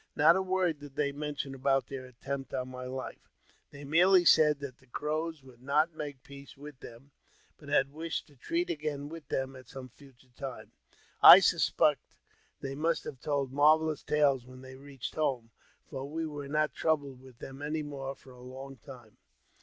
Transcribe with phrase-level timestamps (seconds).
[0.15, 3.19] Not a word did they; mention about their attempt on my Ufe.
[3.69, 7.11] They merely B£ud|l that the Crows would not make peace with them,
[7.59, 10.71] but had wished to treat again with them at some future time.
[11.21, 12.17] I sus pect
[12.61, 15.51] they must have told marvellous tales when they reached home,
[15.87, 19.17] for we were not troubled with them any more for a long time.